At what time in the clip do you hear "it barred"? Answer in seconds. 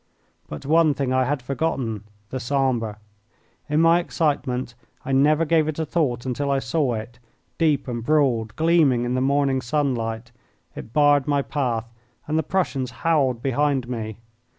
10.75-11.27